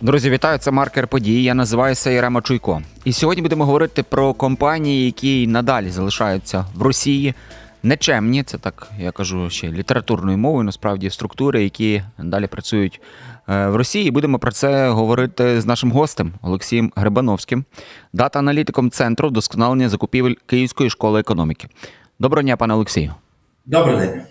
[0.00, 0.58] Друзі, вітаю!
[0.58, 1.42] Це маркер подій.
[1.42, 2.82] Я називаюся Єрема Чуйко.
[3.04, 7.34] І сьогодні будемо говорити про компанії, які надалі залишаються в Росії.
[7.82, 13.00] Нечемні, це так я кажу ще літературною мовою, насправді структури, які далі працюють
[13.48, 14.10] е, в Росії.
[14.10, 17.64] Будемо про це говорити з нашим гостем Олексієм Грибановським,
[18.12, 21.68] дата-аналітиком центру вдосконалення закупівель Київської школи економіки.
[22.18, 23.14] Доброго дня, пане Олексію.
[23.66, 24.22] Добрий день.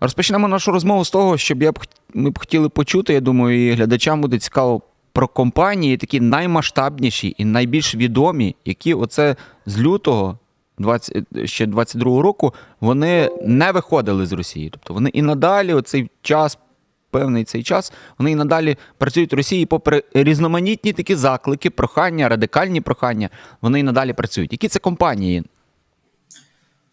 [0.00, 1.78] Розпочнемо нашу розмову з того, щоб я б
[2.14, 3.12] ми б хотіли почути.
[3.12, 9.36] Я думаю, і глядачам буде цікаво про компанії, такі наймасштабніші і найбільш відомі, які оце
[9.66, 10.38] з лютого
[10.78, 14.70] 20, ще 22-го року вони не виходили з Росії.
[14.70, 16.58] Тобто вони і надалі оцей час.
[17.12, 22.80] Певний цей час вони і надалі працюють в Росії, попри різноманітні такі заклики, прохання, радикальні
[22.80, 23.28] прохання.
[23.62, 24.52] Вони і надалі працюють.
[24.52, 25.44] Які це компанії?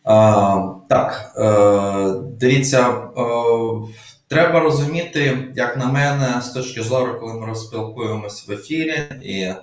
[0.10, 3.24] А, Так, е, дивіться, е,
[4.28, 9.58] треба розуміти, як на мене, з точки зору, коли ми розпілкуємось в ефірі, і е,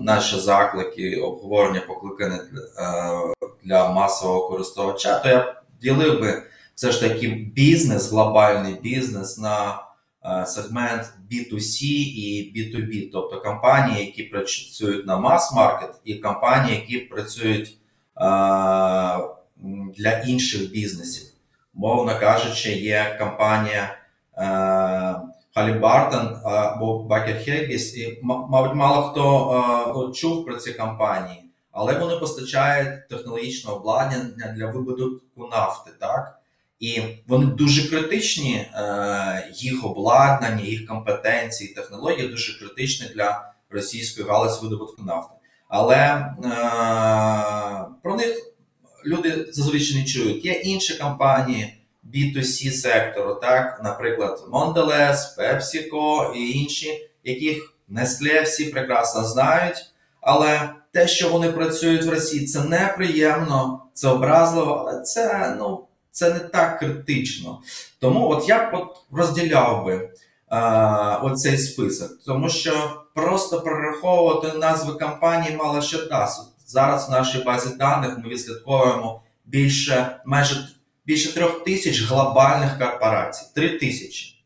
[0.00, 3.32] наші заклики, обговорення покликані для,
[3.64, 6.42] для масового користувача, то я ділив би
[6.74, 9.82] все ж таки бізнес, глобальний бізнес на
[10.46, 17.78] сегмент B2C і B2B, тобто компанії, які працюють на мас-маркет, і компанії, які працюють
[19.96, 21.28] для інших бізнесів.
[21.74, 23.98] Мовно кажучи, є компанія
[25.56, 33.08] Halliburton або Baker Hughes, і, мабуть, мало хто чув про ці компанії, але вони постачають
[33.08, 35.90] технологічне обладнання для видобутку нафти.
[36.00, 36.40] так?
[36.80, 38.70] І вони дуже критичні,
[39.54, 45.34] їх обладнання, їх компетенції, технології дуже критичні для російської галузі видобутку нафти.
[45.68, 46.34] Але е,
[48.02, 48.55] про них
[49.06, 50.44] люди зазвичай не чують.
[50.44, 51.76] Є інші компанії
[52.14, 59.86] B2C сектору, так, наприклад, Mondelez, PepsiCo і інші, яких Nestle всі прекрасно знають.
[60.20, 66.34] Але те, що вони працюють в Росії, це неприємно, це образливо, але це ну, це
[66.34, 67.60] не так критично.
[68.00, 70.10] Тому от я от розділяв би
[70.48, 76.55] а, оцей список, тому що просто перераховувати назви компаній мало що дасть.
[76.66, 80.68] Зараз в нашій базі даних ми відслідковуємо більше майже
[81.06, 83.46] більше трьох тисяч глобальних корпорацій.
[83.54, 84.44] Три тисячі.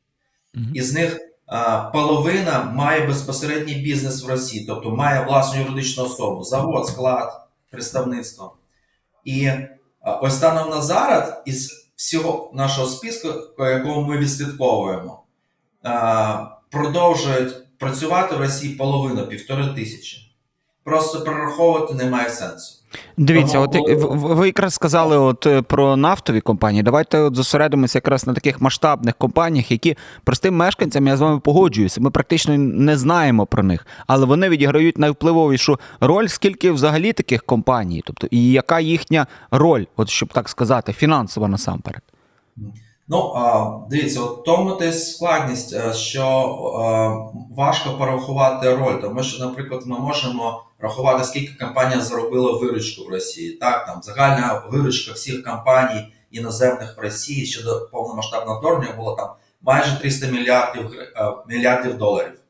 [0.54, 0.72] Mm-hmm.
[0.75, 6.86] Із них а, половина має безпосередній бізнес в Росії, тобто має власну юридичну особу, завод,
[6.86, 8.56] склад, представництво.
[9.25, 9.50] І
[10.00, 13.28] а, ось станом на зараз із всього нашого списку,
[13.59, 15.22] якого ми відслідковуємо,
[15.82, 20.29] а, продовжують працювати в Росії половина півтори тисячі.
[20.90, 22.76] Просто перераховувати немає сенсу.
[23.16, 23.84] Дивіться, Тому...
[23.84, 26.82] от ви якраз сказали от е, про нафтові компанії.
[26.82, 32.00] Давайте от зосередимося якраз на таких масштабних компаніях, які простим мешканцям я з вами погоджуюся.
[32.00, 38.02] Ми практично не знаємо про них, але вони відіграють найвпливовішу роль, скільки взагалі таких компаній,
[38.06, 42.02] тобто і яка їхня роль, от щоб так сказати, фінансова насамперед.
[43.08, 43.34] Ну,
[43.90, 49.98] дивіться, от тому те складність, е, що е, важко порахувати роль, тому що, наприклад, ми
[49.98, 53.52] можемо рахувати, скільки компанія заробила виручку в Росії.
[53.52, 59.28] Так, там загальна виручка всіх компаній іноземних в Росії щодо повномасштабного вторгнення було там
[59.62, 62.41] майже 300 мільярдів е, мільярдів доларів.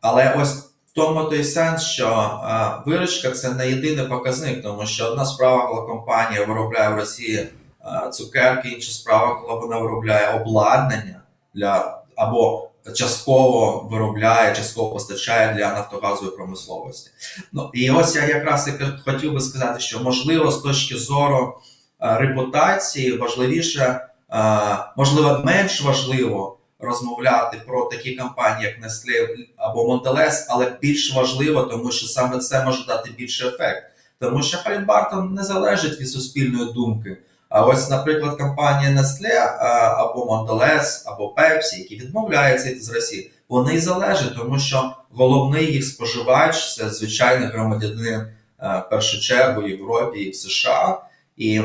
[0.00, 0.54] Але ось
[0.86, 2.40] в тому той сенс, що
[2.86, 7.48] виручка це не єдиний показник, тому що одна справа, коли компанія виробляє в Росії.
[7.86, 11.22] Е, цукерки, інша справа, коли вона виробляє обладнання
[11.54, 17.10] для або частково виробляє, частково постачає для нафтогазової промисловості.
[17.52, 18.70] Ну і ось я якраз
[19.04, 21.58] хотів би сказати, що можливо з точки зору
[22.00, 26.52] е, репутації важливіше, е, можливо, менш важливо.
[26.78, 32.64] Розмовляти про такі компанії, як Nestle або Mondelez, але більш важливо, тому що саме це
[32.64, 33.82] може дати більший ефект.
[34.20, 37.18] Тому що Halliburton не залежить від суспільної думки.
[37.56, 39.58] А ось, наприклад, компанія Nestle
[39.98, 46.74] або Mondelez, або Pepsi, які відмовляються з Росії, вони залежать, тому що головний їх споживач
[46.74, 48.26] це звичайний громадянин
[48.58, 51.00] в першу чергу в Європі і в США.
[51.36, 51.62] І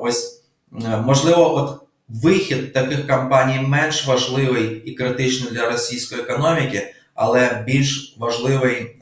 [0.00, 0.42] ось
[1.04, 8.96] можливо, от вихід таких компаній менш важливий і критичний для російської економіки, але більш важливий,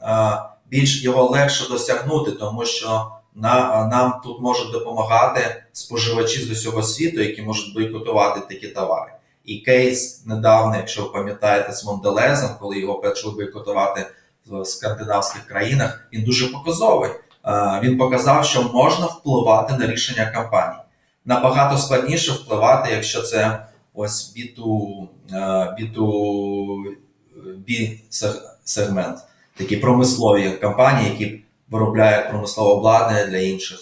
[0.69, 7.21] більш його легше досягнути, тому що на, нам тут можуть допомагати споживачі з усього світу,
[7.21, 9.11] які можуть бойкотувати такі товари.
[9.45, 14.05] І кейс недавно, якщо ви пам'ятаєте, з Монделезом, коли його почали бойкотувати
[14.47, 17.09] в скандинавських країнах, він дуже показовий.
[17.83, 20.79] Він показав, що можна впливати на рішення компаній.
[21.25, 25.07] Набагато складніше впливати, якщо це ось B2,
[25.79, 25.97] B2
[27.69, 29.17] B-сегмент,
[29.55, 31.40] такі промислові компанії, які
[31.71, 33.79] виробляють промислове обладнання для інших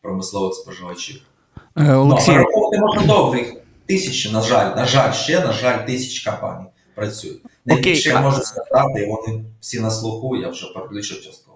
[0.00, 1.20] промислових споживачів.
[1.76, 2.32] Е, Олексій...
[2.32, 3.54] Ну, можна довго їх
[3.86, 7.42] тисячі, на жаль, на жаль, ще, на жаль, тисячі компаній працюють.
[7.64, 11.49] Найбільше я можу сказати, і вони всі на слуху, я вже перелічив частково.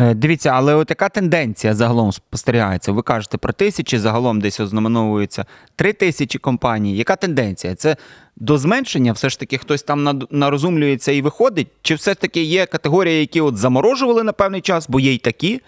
[0.00, 2.92] Е, дивіться, але от яка тенденція загалом спостерігається?
[2.92, 5.44] Ви кажете про тисячі, загалом десь ознаменовується
[5.76, 6.96] три тисячі компаній.
[6.96, 7.74] Яка тенденція?
[7.74, 7.96] Це
[8.36, 11.68] до зменшення все ж таки хтось там нарозумлюється і виходить?
[11.82, 15.18] Чи все ж таки є категорії, які от заморожували на певний час, бо є й
[15.18, 15.60] такі,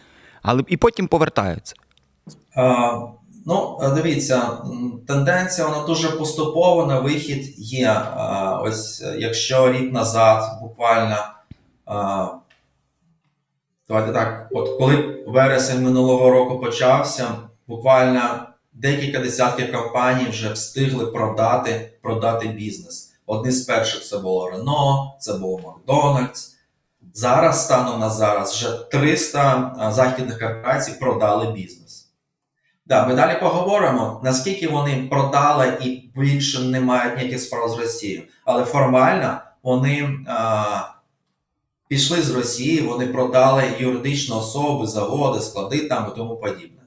[0.42, 1.74] але і потім повертаються?
[2.56, 2.92] А,
[3.46, 4.42] Ну, дивіться,
[5.08, 7.88] тенденція вона дуже поступова на вихід є.
[8.16, 11.16] А, ось якщо рік назад буквально.
[11.86, 12.26] А,
[13.92, 17.28] Давайте так, от коли вересень минулого року почався,
[17.66, 23.12] буквально декілька десятків компаній вже встигли продати продати бізнес.
[23.26, 26.56] Одні з перших це було Рено, це було Макдональдс.
[27.14, 32.12] Зараз, станом на зараз, вже 300 західних корпорацій продали бізнес.
[32.86, 38.22] Да, Ми далі поговоримо, наскільки вони продали і більше не мають ніяких справ з Росією.
[38.44, 40.08] Але формально вони.
[40.28, 40.92] А,
[41.92, 46.82] пішли з Росії, вони продали юридичні особи, заводи, склади там і тому подібне.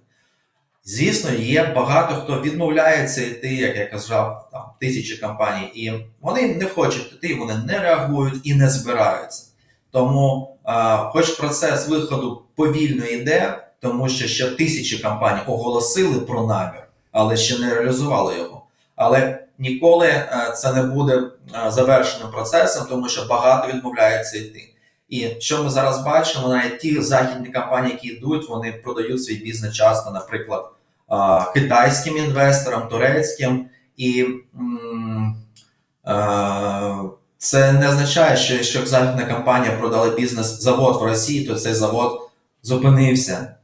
[0.85, 6.65] Звісно, є багато хто відмовляється йти, як я казав, там тисячі компаній, і вони не
[6.65, 9.43] хочуть йти, вони не реагують і не збираються.
[9.91, 16.83] Тому, а, хоч процес виходу повільно йде, тому що ще тисячі компаній оголосили про намір,
[17.11, 18.61] але ще не реалізували його.
[18.95, 20.25] Але ніколи
[20.55, 21.23] це не буде
[21.67, 24.71] завершеним процесом, тому що багато відмовляється йти.
[25.09, 29.73] І що ми зараз бачимо, навіть ті західні компанії, які йдуть, вони продають свій бізнес
[29.73, 30.71] часто, наприклад,
[31.53, 33.65] китайським інвесторам, турецьким,
[33.97, 34.25] і
[37.37, 42.29] це не означає, що якщо західна компанія продала бізнес завод в Росії, то цей завод
[42.63, 43.55] зупинився.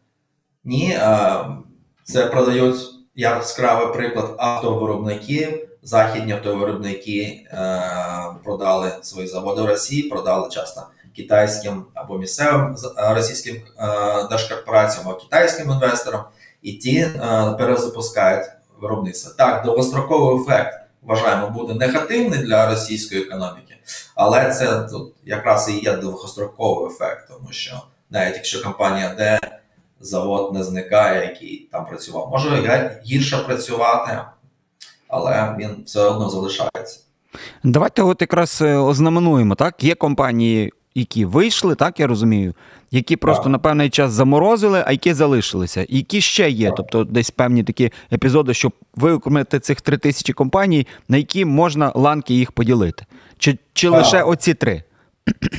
[0.64, 1.00] Ні,
[2.04, 2.82] це продають
[3.16, 5.68] яскравий приклад автовиробники.
[5.84, 7.48] Західні автовиробники
[8.44, 10.82] продали свої заводи в Росії, продали часто
[11.16, 13.62] китайським або місцевим е, російським е,
[14.30, 16.24] держкорпораціям, або китайським інвесторам,
[16.62, 18.46] і ті е, перезапускають
[18.82, 19.34] виробництво.
[19.38, 23.78] Так, довгостроковий ефект вважаємо буде негативний для російської економіки,
[24.16, 29.40] але це тут якраз і є довгостроковий ефект, тому що навіть якщо компанія де
[30.00, 34.20] завод не зникає, який там працював, може гірше працювати,
[35.08, 37.00] але він все одно залишається.
[37.64, 39.84] Давайте от якраз ознаменуємо так.
[39.84, 42.54] Є компанії які вийшли, так я розумію,
[42.92, 43.52] які просто так.
[43.52, 45.86] на певний час заморозили, а які залишилися.
[45.90, 46.76] Які ще є, так.
[46.78, 52.34] тобто десь певні такі епізоди, щоб виокремити цих три тисячі компаній, на які можна ланки
[52.34, 53.06] їх поділити.
[53.38, 54.84] Чи чи лише оці три?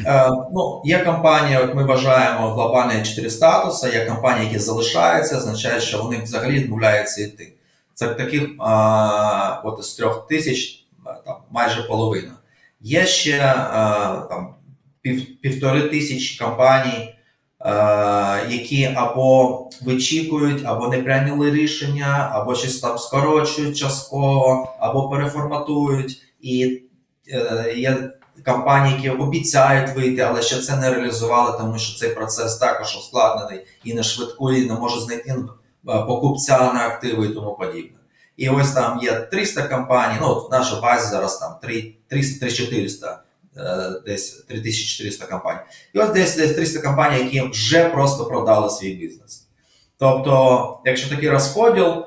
[0.06, 5.80] Е, ну, Є компанії, як ми вважаємо, глобальні чотири статуси, є компанії, які залишаються, означає,
[5.80, 7.52] що вони взагалі відмовляються йти.
[7.94, 10.86] Це таких а, от з трьох тисяч
[11.26, 12.32] там, майже половина.
[12.80, 14.54] Є ще а, там
[15.02, 17.14] пів, півтори тисячі компаній,
[17.60, 26.22] е, які або вичікують, або не прийняли рішення, або щось там скорочують частково, або переформатують.
[26.40, 26.82] І
[27.32, 28.10] е, є
[28.44, 33.66] компанії, які обіцяють вийти, але ще це не реалізували, тому що цей процес також ускладнений
[33.84, 35.38] і не швидко, і не може знайти е,
[35.84, 37.98] покупця на активи і тому подібне.
[38.36, 41.54] І ось там є 300 компаній, ну в нашій базі зараз там
[42.12, 43.16] 300-400 Е,
[44.06, 45.60] десь 3400 компаній.
[45.94, 49.46] І ось десь десь 300 компаній, які вже просто продали свій бізнес.
[49.98, 52.04] Тобто, якщо такий розподіл, е,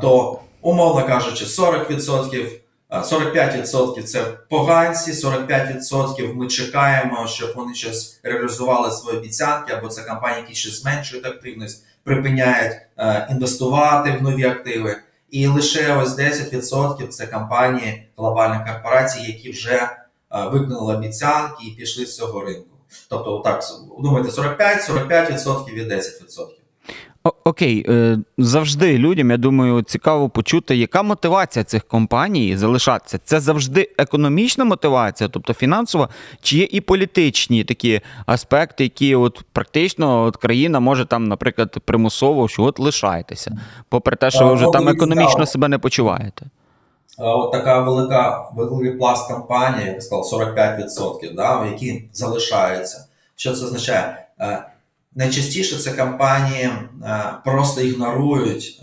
[0.00, 2.60] то, умовно кажучи, 40%.
[2.90, 10.40] 45% це поганці, 45% ми чекаємо, щоб вони щось реалізували свої обіцянки, або це компанії,
[10.40, 14.96] які ще зменшують активність, припиняють е, інвестувати в нові активи.
[15.30, 19.88] І лише ось 10% це компанії глобальних корпорацій, які вже
[20.30, 22.76] виконали обіцянки і пішли з цього ринку.
[23.10, 23.64] Тобто, так,
[23.98, 26.46] думайте, 45-45% від 10%.
[27.44, 33.18] Окей, е, завжди людям, я думаю, цікаво почути, яка мотивація цих компаній залишатися.
[33.24, 36.08] Це завжди економічна мотивація, тобто фінансова,
[36.42, 42.48] чи є і політичні такі аспекти, які от практично от країна може там, наприклад, примусово,
[42.48, 46.46] що от лишайтеся, попри те, що ви вже там економічно себе не почуваєте.
[47.18, 48.50] Е, от така велика
[48.98, 53.06] пласт компаній, я сказав, 45%, да, які залишаються.
[53.36, 54.26] Що це означає?
[54.40, 54.64] Е,
[55.14, 58.82] найчастіше це компанії е, просто ігнорують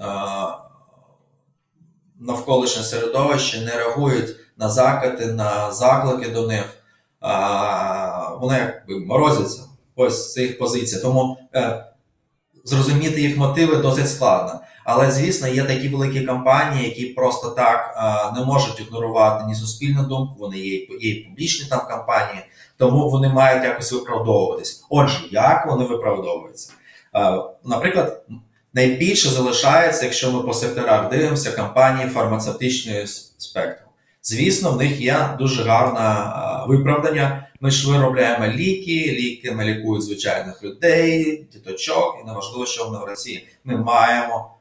[2.20, 6.78] навколишнє середовище, не реагують на закати, на заклики до них.
[8.40, 9.62] вони якби морозяться.
[9.96, 11.02] Ось це їх позиція.
[11.02, 11.38] Тому
[12.64, 14.60] зрозуміти їх мотиви досить складно.
[14.84, 20.04] Але звісно, є такі великі компанії, які просто так е, не можуть ігнорувати ні суспільну
[20.04, 20.36] думку.
[20.40, 22.46] Вони є є і публічні там компанії,
[22.78, 24.86] тому вони мають якось виправдовуватись.
[24.90, 26.74] Отже, як вони виправдовуються?
[27.16, 28.24] Е, наприклад,
[28.74, 33.88] найбільше залишається, якщо ми по секторах дивимося, компанії фармацевтичної спектру.
[34.26, 36.34] Звісно, в них є дуже гарне
[36.68, 37.48] виправдання.
[37.60, 43.04] Ми ж виробляємо ліки, ліки ми лікують звичайних людей, діточок, і неважливо, що вони в
[43.04, 43.48] Росії.
[43.64, 44.52] Ми маємо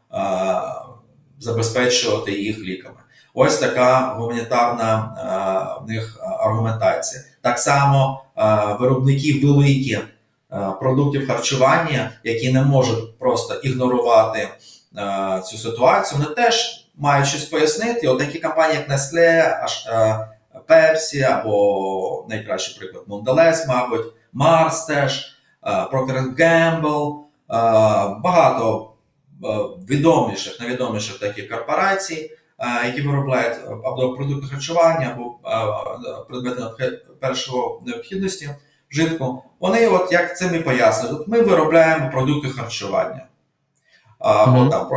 [1.38, 2.96] забезпечувати їх ліками.
[3.34, 7.22] Ось така гуманітарна е, в них аргументація.
[7.40, 10.06] Так само е, виробники великі е,
[10.80, 14.48] продуктів харчування, які не можуть просто ігнорувати
[14.96, 18.08] е, цю ситуацію, вони теж мають щось пояснити.
[18.08, 19.54] От такі компанії, як Nestle,
[20.68, 27.24] Pepsi або найкращий приклад Mondelez, мабуть, Mars теж, е, Procter Gamble, е,
[28.22, 28.91] багато е,
[29.88, 32.30] відоміших, невідоміших таких корпорацій,
[32.84, 35.38] які виробляють або продукти харчування, або
[36.28, 38.50] предмети першої необхідності
[38.90, 39.42] вжитку.
[39.60, 43.26] Вони, от як це ми пояснюють, ми виробляємо продукти харчування.
[44.20, 44.70] Mm-hmm.
[44.70, 44.88] там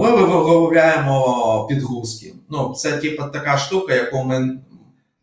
[0.00, 2.34] Ми виробляємо підгузки.
[2.50, 4.58] Ну, Це типу, така штука, яку ми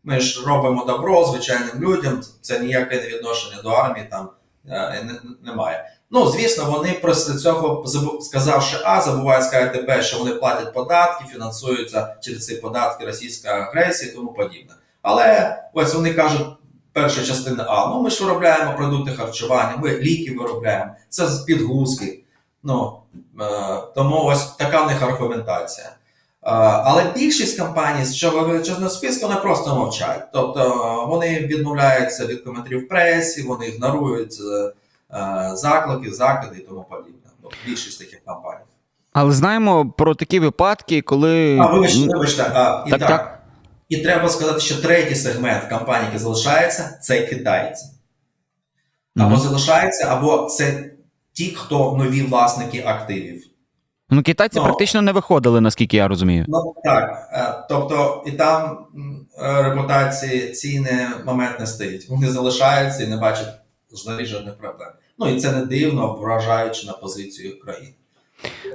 [0.04, 2.20] ми ж робимо добро звичайним людям.
[2.40, 4.30] Це ніяке відношення до армії там
[4.68, 5.10] е,
[5.42, 5.84] немає.
[6.14, 7.84] Ну, звісно, вони після цього,
[8.20, 14.12] сказавши А, забувають сказати Б, що вони платять податки, фінансуються через ці податки російська агресія
[14.12, 14.74] і тому подібне.
[15.02, 16.46] Але ось вони кажуть,
[16.92, 22.24] перша частина А, ну ми ж виробляємо продукти харчування, ми ліки виробляємо, це підгузки.
[22.62, 22.98] Ну,
[23.40, 23.44] е,
[23.94, 25.86] Тому ось така в них аргументація.
[25.86, 25.92] Е,
[26.84, 30.28] але більшість компаній з чого величезного списку вони просто мовчать.
[30.32, 34.72] Тобто вони відмовляються від коментарів в пресі, вони ігнорують е,
[35.54, 37.30] заклики, закиди і тому подібне.
[37.42, 38.64] Тобто більшість таких компаній.
[39.12, 41.58] Але знаємо про такі випадки, коли.
[41.58, 42.42] А, вибачте, вибачте.
[42.54, 43.08] А, і так, так.
[43.08, 43.42] так.
[43.88, 47.86] І треба сказати, що третій сегмент компаній, який залишається, це китайці.
[49.16, 49.38] Або mm-hmm.
[49.38, 50.90] залишається, або це
[51.32, 53.44] ті, хто нові власники активів.
[54.10, 56.44] Ну, китайці ну, практично не виходили, наскільки я розумію.
[56.48, 57.28] Ну так.
[57.32, 58.86] Е, тобто, і там
[59.42, 62.08] е, репутації ціни момент не стоїть.
[62.08, 63.54] Вони залишаються і не бачать
[64.20, 64.88] жодних проблем.
[65.18, 67.94] Ну і це не дивно, вражаючи на позицію країни.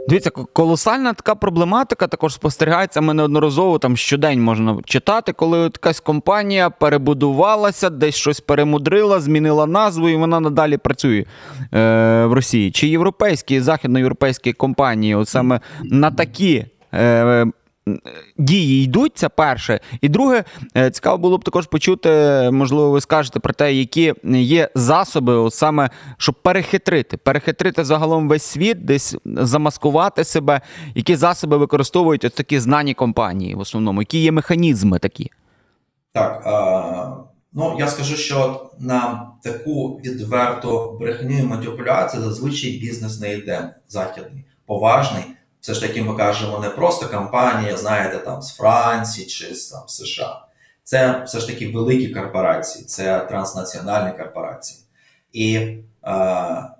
[0.10, 3.02] Дивіться, колосальна така проблематика також спостерігається.
[3.02, 10.10] Ми неодноразово там щодень можна читати, коли якась компанія перебудувалася, десь щось перемудрила, змінила назву,
[10.10, 11.26] і вона надалі працює
[11.74, 12.72] е, в Росії.
[12.72, 17.46] Чи європейські західноєвропейські компанії, от саме на такі е,
[18.38, 19.80] дії йдуть, це перше.
[20.02, 20.44] І друге,
[20.78, 22.10] е, цікаво було б також почути,
[22.52, 28.44] можливо, ви скажете про те, які є засоби, от саме щоб перехитрити, перехитрити загалом весь
[28.44, 30.62] світ, десь замаскувати себе,
[30.96, 35.32] які засоби використовують от такі знані компанії в основному, які є механізми такі.
[36.14, 36.42] Так.
[36.46, 37.28] А...
[37.54, 44.46] Ну, я скажу, що на таку відверту брехню і маніпуляцію зазвичай бізнес не йде західний,
[44.66, 45.24] поважний,
[45.68, 49.82] все ж таки ми кажемо не просто компанія, знаєте, там з Франції чи з там,
[49.88, 50.42] США.
[50.84, 54.80] Це все ж таки великі корпорації, це транснаціональні корпорації.
[55.34, 55.84] І е,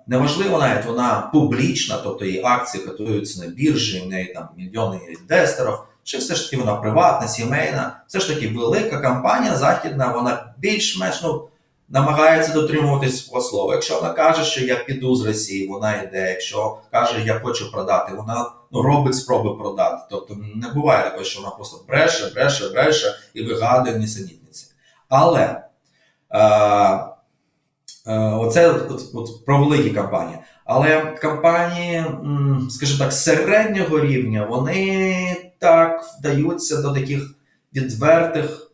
[0.06, 5.78] неважливо навіть вона публічна, тобто її акції котуються на біржі, в неї там мільйони інвесторів,
[6.04, 11.22] чи все ж таки вона приватна, сімейна, все ж таки велика компанія західна, вона більш-менш
[11.22, 11.48] ну,
[11.88, 13.74] намагається дотримуватись свого слова.
[13.74, 16.30] Якщо вона каже, що я піду з Росії, вона йде.
[16.30, 20.02] Якщо каже, я хочу продати, вона ну, робить спроби продати.
[20.10, 24.66] Тобто не буває такого, що вона просто бреше, бреше, бреше і вигадує нісенітниці.
[25.08, 25.62] Але
[26.30, 26.40] е,
[28.06, 30.38] е, оце от, от, про великі компанії.
[30.64, 32.04] Але компанії,
[32.70, 37.34] скажімо так, середнього рівня, вони так вдаються до таких
[37.74, 38.72] відвертих,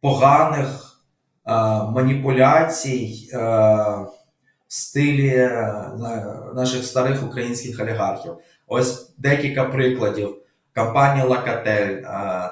[0.00, 0.89] поганих
[1.90, 3.38] маніпуляцій е,
[4.68, 5.90] в стилі е,
[6.54, 8.32] наших старих українських олігархів.
[8.66, 10.36] Ось декілька прикладів.
[10.74, 12.02] Компанія Лакатель, е,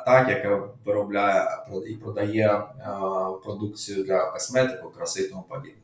[0.07, 1.45] так, яка виробляє
[1.91, 2.63] і продає
[3.45, 5.83] продукцію для косметику, краси і тому подібне.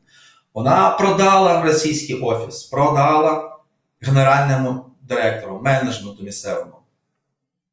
[0.53, 3.57] Вона продала російський офіс, продала
[4.01, 6.75] генеральному директору, менеджменту місцевому.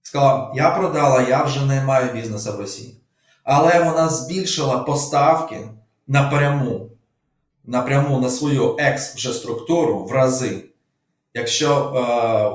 [0.02, 3.01] Сказала: я продала, я вже не маю бізнесу в Росії
[3.44, 5.58] але вона збільшила поставки
[6.06, 6.88] напряму
[7.64, 10.64] напряму на свою екс вже структуру в рази.
[11.34, 12.00] Якщо е,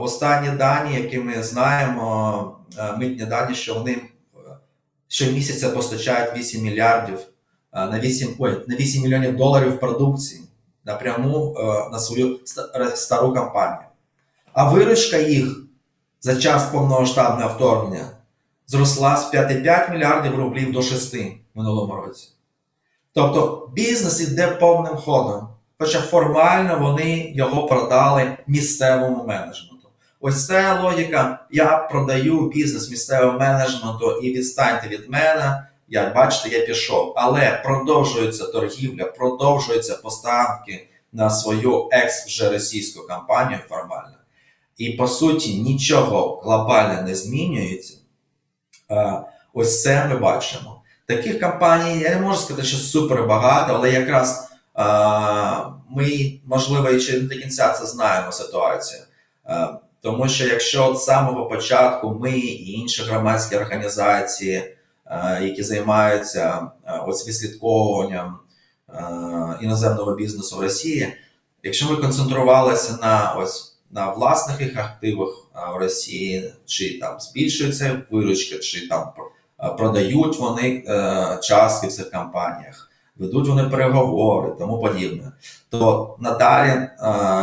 [0.02, 4.02] останні дані, які ми знаємо, е, митні дані, що вони е,
[5.08, 7.20] щомісяця постачають 8 мільярдів
[7.74, 10.42] на 8 ой, на 8 мільйонів доларів продукції
[10.86, 11.56] напряму
[11.92, 12.40] на свою
[12.96, 13.88] стару компанію.
[14.54, 15.60] А виручка їх
[16.22, 18.10] за час повномасштабного вторгнення
[18.68, 21.20] зросла з 5,5 мільярдів рублів до 6 в
[21.56, 22.28] минулому році.
[23.14, 25.48] Тобто бізнес іде повним ходом.
[25.80, 29.90] Хоча формально вони його продали місцевому менеджменту.
[30.20, 31.46] Ось це логіка.
[31.52, 35.68] Я продаю бізнес місцевому менеджменту і відстаньте від мене.
[35.88, 37.14] Я бачите, я пішов.
[37.16, 44.18] Але продовжується торгівля, продовжуються поставки на свою екс вже російську компанію формально.
[44.78, 47.97] І по суті нічого глобально не змінюється.
[49.54, 50.82] Ось це ми бачимо.
[51.06, 54.50] Таких компаній, я не можу сказати, що супер багато, але якраз
[55.90, 59.02] ми, можливо, і ще не до кінця це знаємо ситуацію.
[60.02, 64.78] Тому що якщо з самого початку ми і інші громадські організації,
[65.42, 66.68] які займаються
[67.08, 68.40] ось відслідковуванням
[69.62, 71.14] іноземного бізнесу в Росії,
[71.64, 75.30] якщо ми концентрувалися на ось на власних їх активах
[75.76, 79.12] в Росії, чи там збільшується виручка, чи там
[79.78, 85.32] продають вони е, частки в цих компаніях, ведуть вони переговори, тому подібне.
[85.70, 86.90] То надалі е,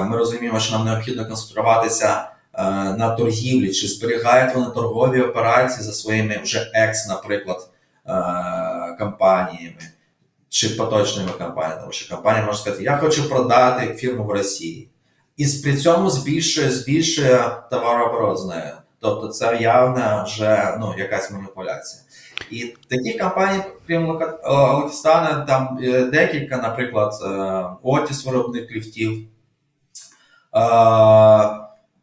[0.05, 2.63] ми розуміємо, що нам необхідно концентруватися е,
[2.99, 7.71] на торгівлі, чи зберігають вони торгові операції за своїми вже екс, наприклад,
[8.99, 9.81] компаніями.
[10.49, 14.89] Чи поточними компаніями, тому що компанія може сказати, я хочу продати фірму в Росії
[15.37, 18.73] і при цьому збільшує збільшує товарооборот з нею.
[19.01, 22.03] Тобто це явна вже ну, якась маніпуляція.
[22.51, 27.13] І таких компаній, крім Локістана, там е, декілька, наприклад,
[27.83, 29.29] Отіс, виробник ліфтів.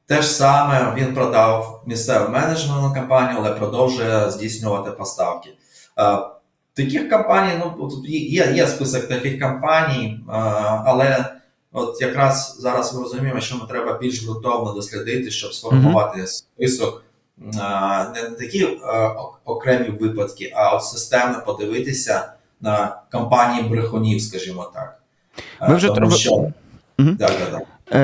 [0.06, 5.50] Те ж саме він продав місцеву менеджментну компанію, але продовжує здійснювати поставки.
[6.74, 10.20] Таких компаній, ну є є список таких компаній,
[10.86, 11.26] але
[11.74, 17.04] От якраз зараз ми розуміємо, що нам треба більш ґрунтовно дослідити, щоб сформувати список
[17.38, 18.68] не на такі
[19.46, 25.00] окремі випадки, а от системно подивитися на кампанії брехунів, скажімо так.
[25.70, 26.52] Ви вже Тому, що...
[26.98, 27.62] так, так, так.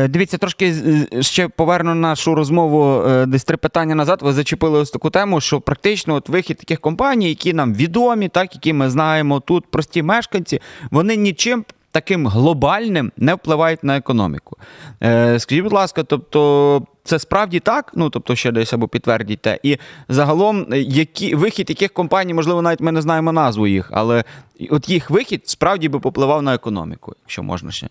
[0.10, 0.73] Дивіться, трошки
[1.21, 4.19] ще поверну нашу розмову е, десь три питання назад.
[4.21, 8.56] Ви зачепили ось таку тему, що практично от вихід таких компаній, які нам відомі, так
[8.56, 11.65] які ми знаємо тут, прості мешканці, вони нічим
[11.97, 14.57] таким глобальним не впливають на економіку.
[15.03, 16.81] Е, Скажіть, будь ласка, тобто.
[17.03, 19.77] Це справді так, ну тобто ще десь або підтвердіть І
[20.10, 24.23] загалом, які вихід яких компаній, можливо, навіть ми не знаємо назву їх, але
[24.71, 27.88] от їх вихід справді би попливав на економіку, якщо можна ще.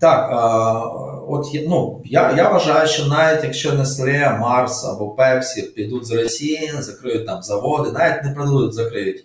[0.00, 0.30] Так,
[1.28, 6.72] от ну, я я вважаю, що навіть якщо Nestle, Марс або Пепсі підуть з Росії,
[6.78, 9.24] закриють там заводи, навіть не продадуть, закриють.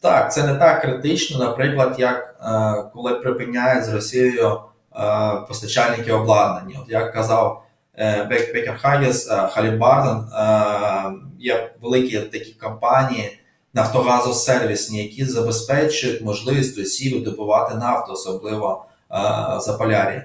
[0.00, 4.60] Так, це не так критично, наприклад, як е, коли припиняють з Росією
[4.96, 5.00] е,
[5.48, 6.78] постачальники обладнання.
[6.82, 7.64] От як казав
[7.98, 13.38] е, Бекер Хагіс, е, Халібарден, е, є великі такі компанії
[13.74, 19.16] нафтогазосервісні, які забезпечують можливість Росії видобувати нафту, особливо е,
[19.60, 20.22] за полярі.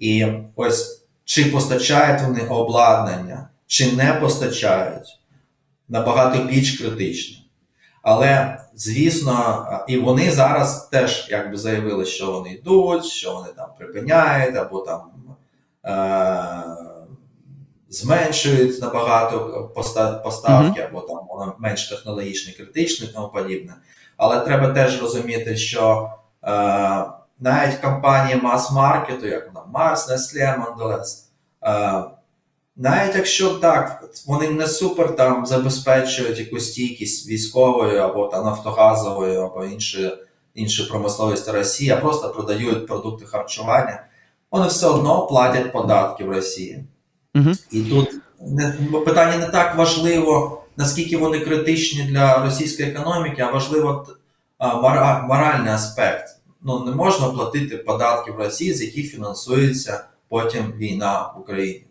[0.00, 5.18] І ось чи постачають вони обладнання, чи не постачають,
[5.88, 7.43] набагато більш критично.
[8.04, 14.56] Але звісно, і вони зараз теж якби заявили, що вони йдуть, що вони там припиняють,
[14.56, 15.00] або там
[15.84, 16.64] е-
[17.88, 19.70] зменшують набагато
[20.24, 20.88] поставки, mm-hmm.
[20.88, 23.74] або там воно менш технологічно критично і тому подібне.
[24.16, 26.10] Але треба теж розуміти, що
[26.44, 27.04] е-
[27.40, 31.28] навіть компанії мас-маркету, як вона Mars, Nestle, Mondelez,
[31.62, 32.04] е-
[32.76, 39.64] навіть якщо так, вони не супер там забезпечують якусь стійкість військовою або там нафтогазовою, або
[39.64, 40.12] іншої
[40.54, 44.04] іншої промисловості Росії, а просто продають продукти харчування,
[44.50, 46.84] вони все одно платять податки в Росії.
[47.34, 47.50] Угу.
[47.70, 48.08] І тут
[48.40, 48.72] не,
[49.04, 54.06] питання не так важливо, наскільки вони критичні для російської економіки, а важливо
[54.58, 54.76] а,
[55.22, 56.28] моральний аспект.
[56.62, 61.84] Ну не можна платити податки в Росії, з яких фінансується потім війна в Україні.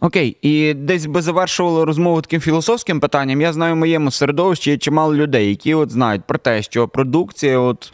[0.00, 3.40] Окей, і десь би завершували розмову таким філософським питанням.
[3.40, 7.58] Я знаю в моєму середовищі є чимало людей, які от знають про те, що продукція
[7.58, 7.92] от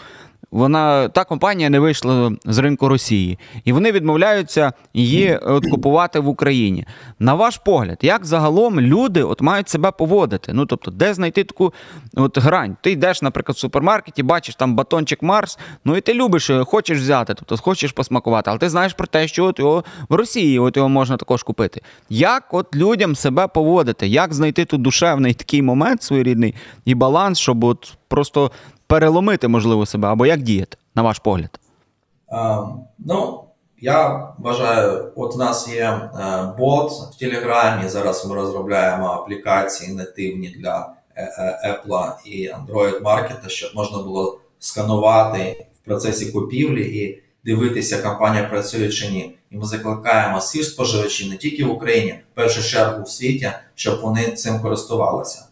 [0.56, 6.28] вона та компанія не вийшла з ринку Росії, і вони відмовляються її от, купувати в
[6.28, 6.86] Україні.
[7.18, 10.52] На ваш погляд, як загалом люди от мають себе поводити?
[10.52, 11.74] Ну тобто, де знайти таку
[12.14, 12.76] от грань?
[12.80, 17.34] Ти йдеш, наприклад, в супермаркеті, бачиш там батончик Марс, ну і ти любиш, хочеш взяти,
[17.34, 20.88] тобто хочеш посмакувати, але ти знаєш про те, що от його в Росії от його
[20.88, 21.80] можна також купити.
[22.10, 24.06] Як от людям себе поводити?
[24.06, 28.50] Як знайти тут душевний такий момент своєрідний і баланс, щоб от просто
[28.86, 31.60] переломити, можливо, себе, або як діяти, на ваш погляд?
[32.28, 32.66] А,
[32.98, 33.46] ну,
[33.80, 36.08] я вважаю, от у нас є е,
[36.58, 37.88] бот в Телеграмі.
[37.88, 44.40] Зараз ми розробляємо аплікації нативні для е, е, Apple і Android маркета, щоб можна було
[44.58, 49.36] сканувати в процесі купівлі і дивитися, компанія працює чи ні.
[49.50, 54.00] І ми закликаємо всіх споживачів не тільки в Україні, в першу чергу в світі, щоб
[54.00, 55.44] вони цим користувалися.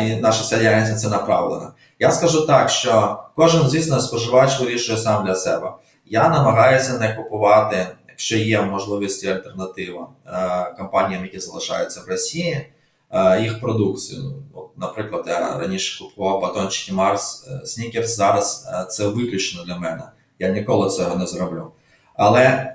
[0.00, 1.72] І наша на це направлена.
[2.02, 5.72] Я скажу так, що кожен, звісно, споживач вирішує сам для себе.
[6.06, 12.66] Я намагаюся не купувати, якщо є можливості альтернатива е, компаніям, які залишаються в Росії,
[13.10, 14.34] е, їх продукцію.
[14.76, 20.02] Наприклад, я раніше купував батончики Марс Снікерс, зараз е, це виключно для мене.
[20.38, 21.70] Я ніколи цього не зроблю.
[22.14, 22.74] Але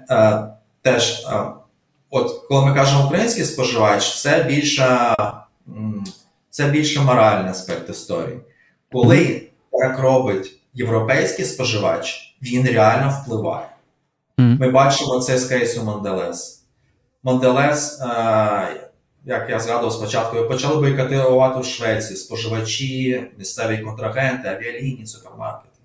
[0.81, 1.27] теж,
[2.09, 5.15] от коли ми кажемо український споживач, це більше,
[6.49, 8.39] це більше моральний аспект історії.
[8.95, 13.67] Коли так робить європейський споживач, він реально впливає.
[14.37, 16.63] Ми бачимо це з кейсу Монделес.
[17.23, 18.07] Монделес, е,
[19.25, 25.79] як я згадував спочатку, почали бойкотувати в Швеції споживачі, місцеві контрагенти, авіалінії, супермаркети.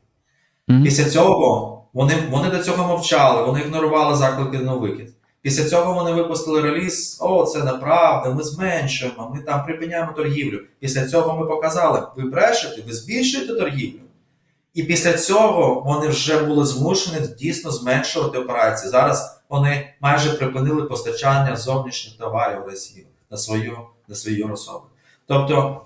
[0.84, 5.14] Після цього вони вони до цього мовчали, вони ігнорували заклики на вихід.
[5.42, 10.60] Після цього вони випустили реліз: о, це неправда, ми зменшуємо, ми там припиняємо торгівлю.
[10.80, 14.00] Після цього ми показали, ви брешете, ви збільшуєте торгівлю.
[14.74, 18.90] І після цього вони вже були змушені дійсно зменшувати операції.
[18.90, 22.72] Зараз вони майже припинили постачання зовнішніх товарів в
[23.30, 24.84] на свою на свою особу.
[25.26, 25.80] Тобто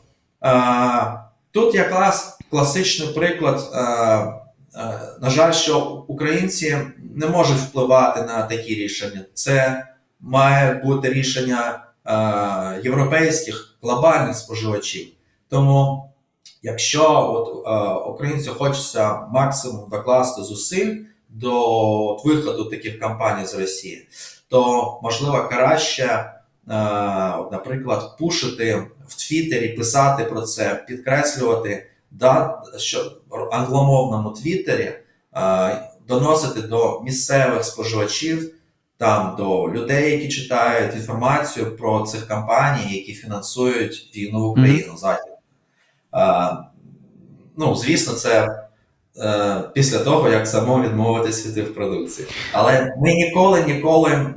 [0.44, 1.20] е,
[1.52, 3.70] тут якраз класичний приклад.
[3.74, 4.40] Е,
[5.20, 6.78] на жаль, що українці
[7.14, 9.24] не можуть впливати на такі рішення.
[9.34, 9.86] Це
[10.20, 15.06] має бути рішення е, європейських глобальних споживачів.
[15.48, 16.10] Тому,
[16.62, 20.96] якщо от, е, українцю хочеться максимум докласти зусиль
[21.28, 24.08] до виходу таких компаній з Росії,
[24.48, 26.32] то можливо краще, е,
[27.52, 34.92] наприклад, пушити в Твіттері, писати про це, підкреслювати да, що в англомовному Твіттері
[36.08, 38.54] доносити до місцевих споживачів,
[38.98, 44.98] там до людей, які читають інформацію про цих компаній, які фінансують війну в Україну mm-hmm.
[44.98, 45.32] Захід.
[46.14, 46.56] Е,
[47.56, 48.60] ну, звісно, це.
[49.18, 52.28] Е, після того, як само відмовитись від їх продукції.
[52.52, 54.34] Але ми ніколи ніколи е,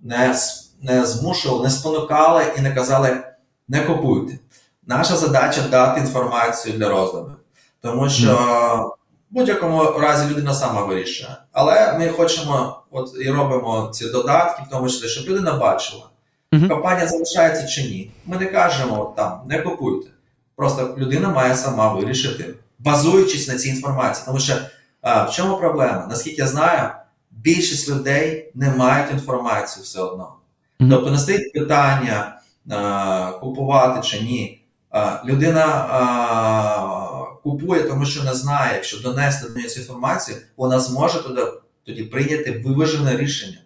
[0.00, 0.34] не
[0.82, 3.24] не змушували, не спонукали і не казали
[3.68, 4.38] не купуйте.
[4.86, 7.36] Наша задача дати інформацію для роздумів,
[7.80, 8.96] тому що
[9.34, 11.36] в будь-якому разі людина сама вирішує.
[11.52, 16.02] Але ми хочемо, от і робимо ці додатки, в тому числі, щоб людина бачила,
[16.52, 16.68] mm-hmm.
[16.68, 18.10] компанія залишається чи ні.
[18.26, 20.10] Ми не кажемо там, не купуйте.
[20.56, 24.24] Просто людина має сама вирішити, базуючись на цій інформації.
[24.26, 24.54] Тому що
[25.02, 26.06] а, в чому проблема?
[26.10, 26.88] Наскільки я знаю,
[27.30, 30.32] більшість людей не мають інформації все одно.
[30.80, 30.90] Mm-hmm.
[30.90, 32.38] Тобто не стоїть питання
[32.70, 34.60] а, купувати чи ні
[35.24, 35.88] людина
[37.44, 41.42] купує, тому що не знає, якщо донести до неї цю інформацію, вона зможе туди,
[41.86, 43.58] тоді прийняти виважене рішення.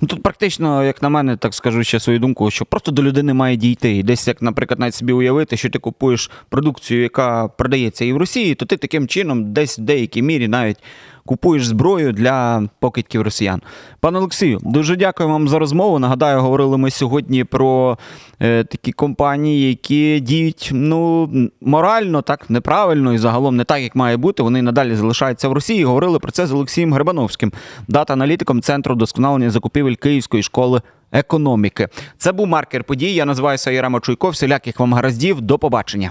[0.00, 3.34] Ну тут практично, як на мене, так скажу ще свою думку, що просто до людини
[3.34, 3.96] має дійти.
[3.96, 8.16] І десь, як, наприклад, навіть собі уявити, що ти купуєш продукцію, яка продається і в
[8.16, 10.78] Росії, то ти таким чином, десь в деякій мірі навіть
[11.26, 13.62] купуєш зброю для покидьків росіян.
[14.00, 15.98] Пане Олексію, дуже дякую вам за розмову.
[15.98, 17.98] Нагадаю, говорили ми сьогодні про
[18.40, 21.30] е, такі компанії, які діють ну
[21.60, 24.42] морально, так неправильно і загалом не так, як має бути.
[24.42, 25.84] Вони надалі залишаються в Росії.
[25.84, 27.52] Говорили про це з Олексієм Грибановським,
[27.88, 30.80] дата-аналітиком Центру досконалення закупівель Київської школи.
[31.12, 33.14] Економіки це був маркер подій.
[33.14, 34.30] Я називаюся Єрема Чуйков.
[34.30, 35.40] Всіляких вам гараздів.
[35.40, 36.10] До побачення.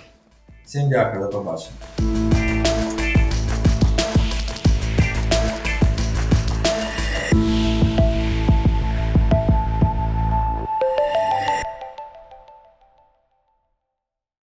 [0.65, 2.38] Всім дякую, до побачення.